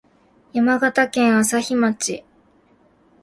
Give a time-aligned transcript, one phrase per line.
[0.51, 2.23] 山形県朝日町